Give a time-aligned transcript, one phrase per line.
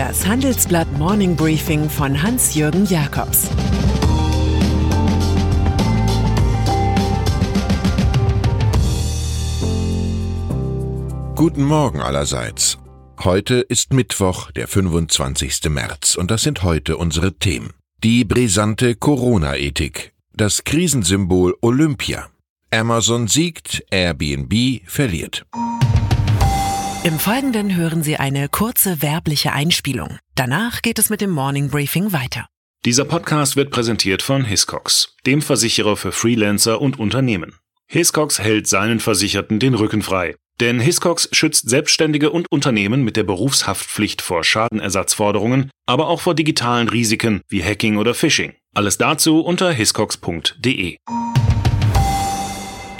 [0.00, 3.50] Das Handelsblatt Morning Briefing von Hans-Jürgen Jakobs
[11.34, 12.78] Guten Morgen allerseits.
[13.22, 15.68] Heute ist Mittwoch, der 25.
[15.68, 17.74] März, und das sind heute unsere Themen.
[18.02, 22.28] Die brisante Corona-Ethik, das Krisensymbol Olympia.
[22.70, 25.44] Amazon siegt, Airbnb verliert.
[27.02, 30.18] Im Folgenden hören Sie eine kurze werbliche Einspielung.
[30.34, 32.44] Danach geht es mit dem Morning Briefing weiter.
[32.84, 37.54] Dieser Podcast wird präsentiert von Hiscox, dem Versicherer für Freelancer und Unternehmen.
[37.86, 40.36] Hiscox hält seinen Versicherten den Rücken frei.
[40.60, 46.90] Denn Hiscox schützt Selbstständige und Unternehmen mit der Berufshaftpflicht vor Schadenersatzforderungen, aber auch vor digitalen
[46.90, 48.52] Risiken wie Hacking oder Phishing.
[48.74, 50.98] Alles dazu unter hiscox.de.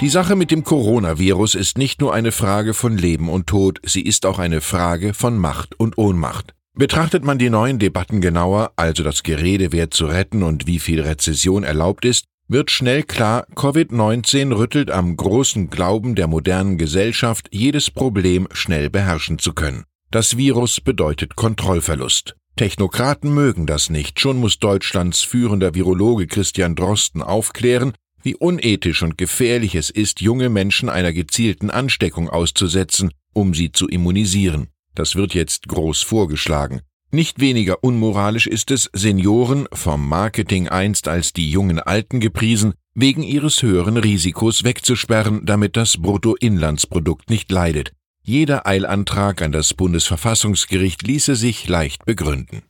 [0.01, 4.01] Die Sache mit dem Coronavirus ist nicht nur eine Frage von Leben und Tod, sie
[4.01, 6.55] ist auch eine Frage von Macht und Ohnmacht.
[6.73, 11.01] Betrachtet man die neuen Debatten genauer, also das Gerede, wer zu retten und wie viel
[11.01, 17.91] Rezession erlaubt ist, wird schnell klar, Covid-19 rüttelt am großen Glauben der modernen Gesellschaft, jedes
[17.91, 19.83] Problem schnell beherrschen zu können.
[20.09, 22.35] Das Virus bedeutet Kontrollverlust.
[22.55, 29.17] Technokraten mögen das nicht, schon muss Deutschlands führender Virologe Christian Drosten aufklären, wie unethisch und
[29.17, 34.67] gefährlich es ist, junge Menschen einer gezielten Ansteckung auszusetzen, um sie zu immunisieren.
[34.95, 36.81] Das wird jetzt groß vorgeschlagen.
[37.11, 43.23] Nicht weniger unmoralisch ist es, Senioren, vom Marketing einst als die jungen Alten gepriesen, wegen
[43.23, 47.91] ihres höheren Risikos wegzusperren, damit das Bruttoinlandsprodukt nicht leidet.
[48.23, 52.61] Jeder Eilantrag an das Bundesverfassungsgericht ließe sich leicht begründen.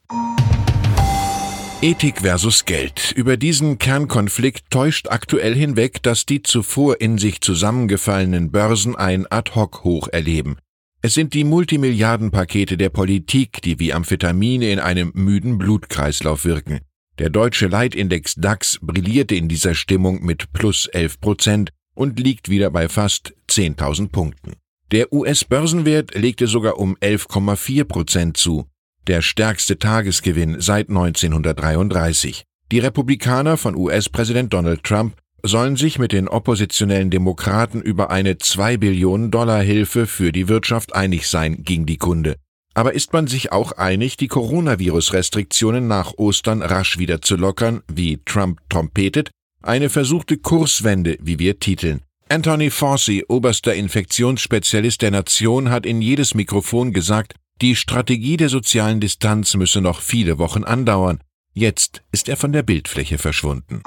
[1.84, 3.12] Ethik versus Geld.
[3.16, 10.08] Über diesen Kernkonflikt täuscht aktuell hinweg, dass die zuvor in sich zusammengefallenen Börsen ein Ad-hoc-Hoch
[10.10, 10.58] erleben.
[11.02, 16.82] Es sind die Multimilliardenpakete der Politik, die wie Amphetamine in einem müden Blutkreislauf wirken.
[17.18, 22.70] Der deutsche Leitindex DAX brillierte in dieser Stimmung mit plus 11 Prozent und liegt wieder
[22.70, 24.54] bei fast 10.000 Punkten.
[24.92, 28.68] Der US-Börsenwert legte sogar um 11,4 Prozent zu
[29.08, 32.44] der stärkste Tagesgewinn seit 1933.
[32.72, 38.78] Die Republikaner von US-Präsident Donald Trump sollen sich mit den oppositionellen Demokraten über eine 2
[38.78, 42.36] Billionen Dollar Hilfe für die Wirtschaft einig sein, ging die Kunde.
[42.74, 48.22] Aber ist man sich auch einig, die Coronavirus-Restriktionen nach Ostern rasch wieder zu lockern, wie
[48.24, 49.32] Trump trompetet?
[49.62, 52.02] Eine versuchte Kurswende, wie wir titeln.
[52.30, 59.00] Anthony Fauci, oberster Infektionsspezialist der Nation, hat in jedes Mikrofon gesagt, die Strategie der sozialen
[59.00, 61.20] Distanz müsse noch viele Wochen andauern.
[61.54, 63.84] Jetzt ist er von der Bildfläche verschwunden.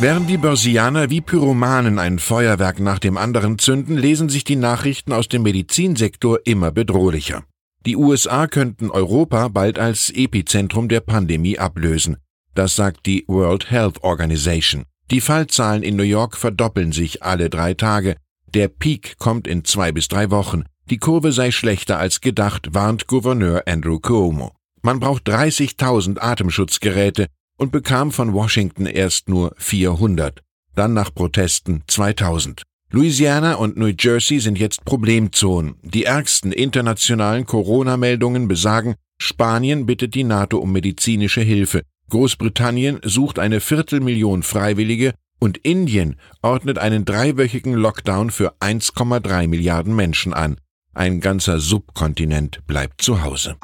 [0.00, 5.12] Während die Börsianer wie Pyromanen ein Feuerwerk nach dem anderen zünden, lesen sich die Nachrichten
[5.12, 7.44] aus dem Medizinsektor immer bedrohlicher.
[7.86, 12.16] Die USA könnten Europa bald als Epizentrum der Pandemie ablösen.
[12.54, 14.84] Das sagt die World Health Organization.
[15.10, 18.16] Die Fallzahlen in New York verdoppeln sich alle drei Tage.
[18.46, 20.64] Der Peak kommt in zwei bis drei Wochen.
[20.90, 24.52] Die Kurve sei schlechter als gedacht, warnt Gouverneur Andrew Cuomo.
[24.82, 30.42] Man braucht 30.000 Atemschutzgeräte und bekam von Washington erst nur 400,
[30.74, 32.62] dann nach Protesten 2000.
[32.90, 35.76] Louisiana und New Jersey sind jetzt Problemzonen.
[35.82, 43.60] Die ärgsten internationalen Corona-Meldungen besagen, Spanien bittet die NATO um medizinische Hilfe, Großbritannien sucht eine
[43.60, 50.58] Viertelmillion Freiwillige und Indien ordnet einen dreiwöchigen Lockdown für 1,3 Milliarden Menschen an.
[50.94, 53.56] Ein ganzer Subkontinent bleibt zu Hause.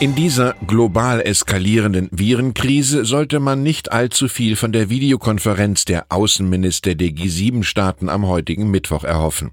[0.00, 6.94] In dieser global eskalierenden Virenkrise sollte man nicht allzu viel von der Videokonferenz der Außenminister
[6.94, 9.52] der G7-Staaten am heutigen Mittwoch erhoffen.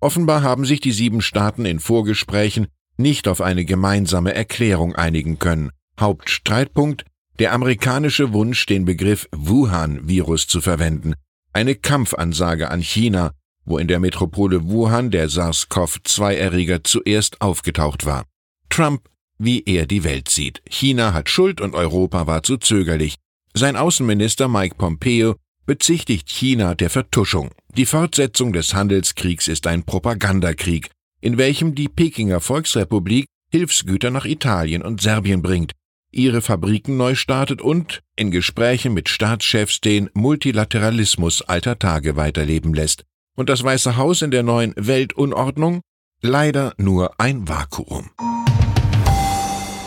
[0.00, 2.66] Offenbar haben sich die sieben Staaten in Vorgesprächen
[2.96, 5.70] nicht auf eine gemeinsame Erklärung einigen können.
[6.00, 7.04] Hauptstreitpunkt
[7.38, 11.14] der amerikanische Wunsch, den Begriff Wuhan-Virus zu verwenden,
[11.52, 13.32] eine Kampfansage an China,
[13.70, 18.24] wo in der Metropole Wuhan der SARS-CoV-2-Erreger zuerst aufgetaucht war.
[18.68, 19.08] Trump,
[19.38, 20.60] wie er die Welt sieht.
[20.68, 23.14] China hat Schuld und Europa war zu zögerlich.
[23.54, 25.36] Sein Außenminister Mike Pompeo
[25.66, 27.50] bezichtigt China der Vertuschung.
[27.76, 30.90] Die Fortsetzung des Handelskriegs ist ein Propagandakrieg,
[31.20, 35.72] in welchem die Pekinger Volksrepublik Hilfsgüter nach Italien und Serbien bringt,
[36.12, 43.04] ihre Fabriken neu startet und in Gesprächen mit Staatschefs den Multilateralismus alter Tage weiterleben lässt
[43.40, 45.80] und das Weiße Haus in der neuen Weltunordnung
[46.20, 48.10] leider nur ein Vakuum.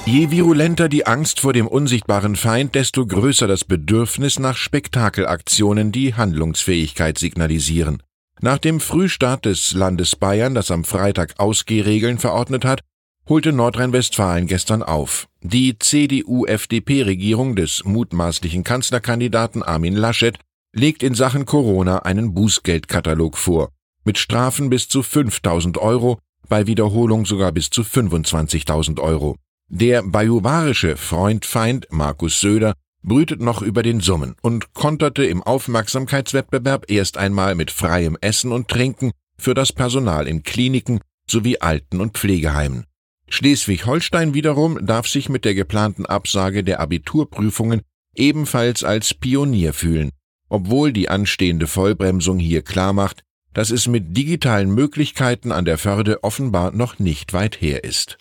[0.07, 6.15] Je virulenter die Angst vor dem unsichtbaren Feind, desto größer das Bedürfnis nach Spektakelaktionen, die
[6.15, 8.01] Handlungsfähigkeit signalisieren.
[8.41, 12.81] Nach dem Frühstart des Landes Bayern, das am Freitag Ausgehregeln verordnet hat,
[13.29, 15.27] holte Nordrhein-Westfalen gestern auf.
[15.41, 20.39] Die CDU-FDP-Regierung des mutmaßlichen Kanzlerkandidaten Armin Laschet
[20.75, 23.69] legt in Sachen Corona einen Bußgeldkatalog vor,
[24.03, 29.37] mit Strafen bis zu 5000 Euro, bei Wiederholung sogar bis zu 25.000 Euro.
[29.69, 32.73] Der bajuwarische Freund-Feind Markus Söder
[33.03, 38.67] brütet noch über den Summen und konterte im Aufmerksamkeitswettbewerb erst einmal mit freiem Essen und
[38.67, 40.99] Trinken für das Personal in Kliniken
[41.29, 42.85] sowie Alten- und Pflegeheimen.
[43.29, 47.81] Schleswig-Holstein wiederum darf sich mit der geplanten Absage der Abiturprüfungen
[48.15, 50.11] ebenfalls als Pionier fühlen,
[50.53, 53.23] obwohl die anstehende Vollbremsung hier klarmacht,
[53.55, 58.19] dass es mit digitalen Möglichkeiten an der Förde offenbar noch nicht weit her ist.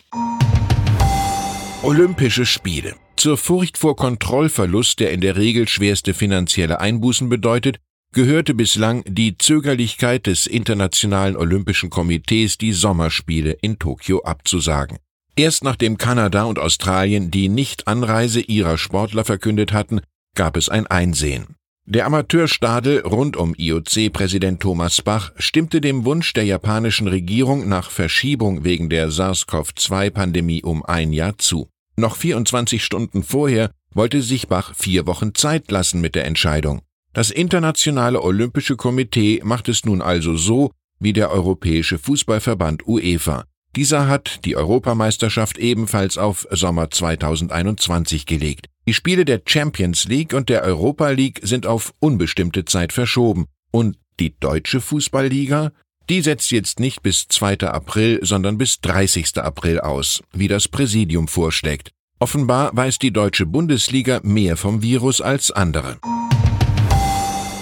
[1.83, 2.95] Olympische Spiele.
[3.17, 7.77] Zur Furcht vor Kontrollverlust, der in der Regel schwerste finanzielle Einbußen bedeutet,
[8.13, 14.97] gehörte bislang die Zögerlichkeit des Internationalen Olympischen Komitees, die Sommerspiele in Tokio abzusagen.
[15.35, 20.01] Erst nachdem Kanada und Australien die Nichtanreise ihrer Sportler verkündet hatten,
[20.35, 21.55] gab es ein Einsehen.
[21.85, 28.63] Der Amateurstadel rund um IOC-Präsident Thomas Bach stimmte dem Wunsch der japanischen Regierung nach Verschiebung
[28.63, 31.67] wegen der SARS-CoV-2-Pandemie um ein Jahr zu.
[31.97, 36.83] Noch 24 Stunden vorher wollte sich Bach vier Wochen Zeit lassen mit der Entscheidung.
[37.11, 43.43] Das Internationale Olympische Komitee macht es nun also so wie der Europäische Fußballverband UEFA.
[43.75, 48.67] Dieser hat die Europameisterschaft ebenfalls auf Sommer 2021 gelegt.
[48.85, 53.45] Die Spiele der Champions League und der Europa League sind auf unbestimmte Zeit verschoben.
[53.71, 55.71] Und die deutsche Fußballliga?
[56.09, 57.59] Die setzt jetzt nicht bis 2.
[57.59, 59.37] April, sondern bis 30.
[59.37, 61.91] April aus, wie das Präsidium vorschlägt.
[62.19, 65.99] Offenbar weiß die deutsche Bundesliga mehr vom Virus als andere.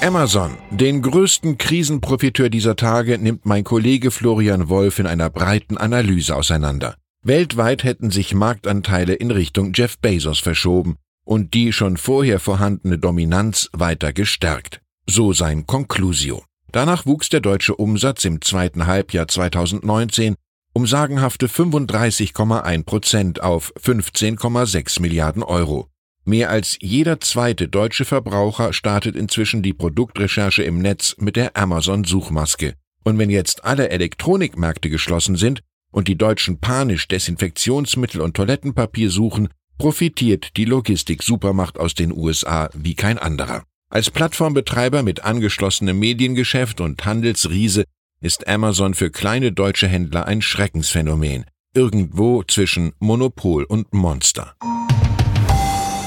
[0.02, 6.36] Amazon, den größten Krisenprofiteur dieser Tage, nimmt mein Kollege Florian Wolf in einer breiten Analyse
[6.36, 6.96] auseinander.
[7.24, 13.70] Weltweit hätten sich Marktanteile in Richtung Jeff Bezos verschoben und die schon vorher vorhandene Dominanz
[13.74, 14.82] weiter gestärkt.
[15.08, 16.44] So sein Conclusio.
[16.72, 20.36] Danach wuchs der deutsche Umsatz im zweiten Halbjahr 2019
[20.74, 25.90] um sagenhafte 35,1 Prozent auf 15,6 Milliarden Euro.
[26.24, 32.76] Mehr als jeder zweite deutsche Verbraucher startet inzwischen die Produktrecherche im Netz mit der Amazon-Suchmaske.
[33.04, 39.50] Und wenn jetzt alle Elektronikmärkte geschlossen sind und die Deutschen panisch Desinfektionsmittel und Toilettenpapier suchen,
[39.81, 43.63] profitiert die Logistik-Supermacht aus den USA wie kein anderer.
[43.89, 47.86] Als Plattformbetreiber mit angeschlossenem Mediengeschäft und Handelsriese
[48.22, 54.54] ist Amazon für kleine deutsche Händler ein Schreckensphänomen, irgendwo zwischen Monopol und Monster.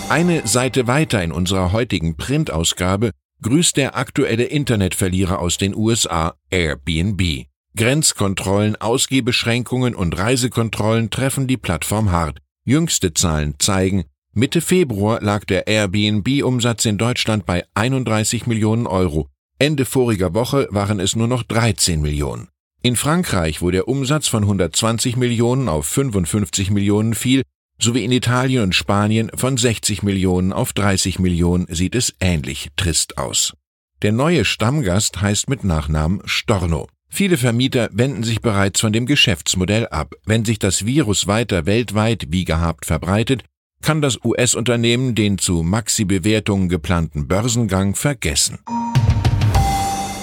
[0.09, 3.11] Eine Seite weiter in unserer heutigen Printausgabe
[3.43, 7.47] grüßt der aktuelle Internetverlierer aus den USA, Airbnb.
[7.77, 12.39] Grenzkontrollen, Ausgehbeschränkungen und Reisekontrollen treffen die Plattform hart.
[12.67, 19.29] Jüngste Zahlen zeigen, Mitte Februar lag der Airbnb-Umsatz in Deutschland bei 31 Millionen Euro.
[19.59, 22.49] Ende voriger Woche waren es nur noch 13 Millionen.
[22.83, 27.43] In Frankreich, wo der Umsatz von 120 Millionen auf 55 Millionen fiel,
[27.79, 33.19] sowie in Italien und Spanien von 60 Millionen auf 30 Millionen sieht es ähnlich trist
[33.19, 33.53] aus.
[34.01, 36.89] Der neue Stammgast heißt mit Nachnamen Storno.
[37.15, 40.17] Viele Vermieter wenden sich bereits von dem Geschäftsmodell ab.
[40.27, 43.45] Wenn sich das Virus weiter weltweit wie gehabt verbreitet,
[43.83, 48.59] kann das US-Unternehmen den zu Maxi-Bewertungen geplanten Börsengang vergessen.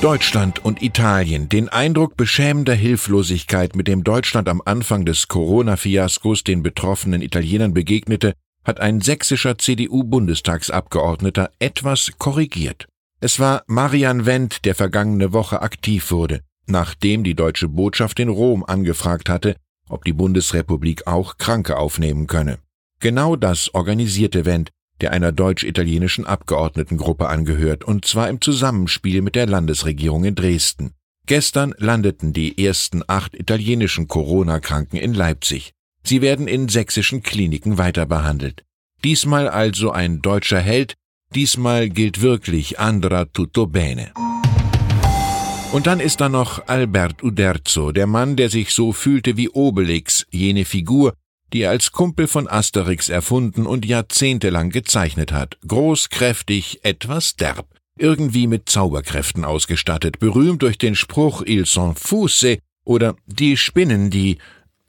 [0.01, 1.47] Deutschland und Italien.
[1.47, 8.33] Den Eindruck beschämender Hilflosigkeit, mit dem Deutschland am Anfang des Corona-Fiaskos den betroffenen Italienern begegnete,
[8.65, 12.87] hat ein sächsischer CDU-Bundestagsabgeordneter etwas korrigiert.
[13.21, 18.63] Es war Marian Wendt, der vergangene Woche aktiv wurde nachdem die deutsche Botschaft in Rom
[18.63, 19.55] angefragt hatte,
[19.87, 22.59] ob die Bundesrepublik auch Kranke aufnehmen könne.
[22.99, 24.69] Genau das organisierte Wendt,
[25.01, 30.93] der einer deutsch-italienischen Abgeordnetengruppe angehört, und zwar im Zusammenspiel mit der Landesregierung in Dresden.
[31.25, 35.71] Gestern landeten die ersten acht italienischen Corona-Kranken in Leipzig.
[36.03, 38.63] Sie werden in sächsischen Kliniken weiter behandelt.
[39.03, 40.95] Diesmal also ein deutscher Held,
[41.33, 44.11] diesmal gilt wirklich andra tutto bene.
[45.71, 50.25] Und dann ist da noch Albert Uderzo, der Mann, der sich so fühlte wie Obelix,
[50.29, 51.13] jene Figur,
[51.53, 55.57] die er als Kumpel von Asterix erfunden und jahrzehntelang gezeichnet hat.
[55.65, 57.67] Groß, kräftig, etwas derb.
[57.97, 64.39] Irgendwie mit Zauberkräften ausgestattet, berühmt durch den Spruch Il sont fuse oder die Spinnen, die,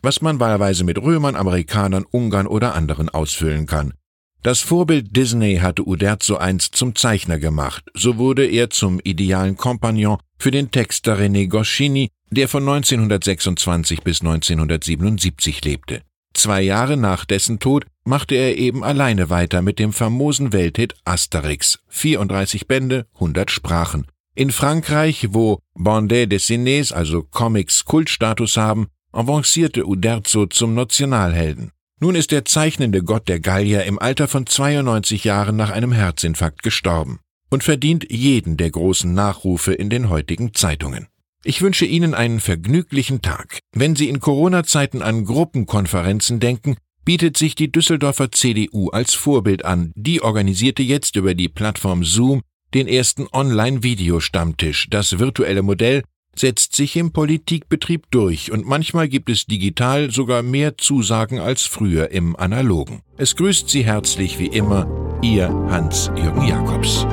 [0.03, 3.95] was man wahlweise mit Römern, Amerikanern, Ungarn oder anderen ausfüllen kann.
[4.43, 10.19] Das Vorbild Disney hatte Uderzo einst zum Zeichner gemacht, so wurde er zum idealen Kompagnon
[10.43, 16.03] für den Texter René Goscinny, der von 1926 bis 1977 lebte.
[16.35, 21.79] Zwei Jahre nach dessen Tod machte er eben alleine weiter mit dem famosen Welthit Asterix.
[21.87, 24.09] 34 Bände, 100 Sprachen.
[24.35, 31.71] In Frankreich, wo Bande dessinés, also Comics, Kultstatus haben, avancierte Uderzo zum Nationalhelden.
[32.01, 36.65] Nun ist der zeichnende Gott der Gallier im Alter von 92 Jahren nach einem Herzinfarkt
[36.65, 37.21] gestorben
[37.53, 41.07] und verdient jeden der großen Nachrufe in den heutigen Zeitungen.
[41.45, 43.59] Ich wünsche Ihnen einen vergnüglichen Tag.
[43.75, 49.93] Wenn Sie in Corona-Zeiten an Gruppenkonferenzen denken, bietet sich die Düsseldorfer CDU als Vorbild an.
[49.97, 52.41] Die organisierte jetzt über die Plattform Zoom
[52.73, 54.89] den ersten Online-Videostammtisch.
[54.89, 56.05] Das virtuelle Modell
[56.35, 62.11] setzt sich im Politikbetrieb durch und manchmal gibt es digital sogar mehr Zusagen als früher
[62.13, 63.03] im Analogen.
[63.19, 67.07] Es grüßt Sie herzlich wie immer Ihr Hans-Jürgen Jakobs.